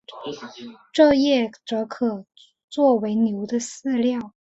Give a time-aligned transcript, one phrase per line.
[0.91, 2.25] 蔗叶则可
[2.71, 4.33] 做为牛的饲料。